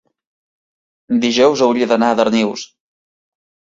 [1.27, 2.65] dijous hauria d'anar a Darnius.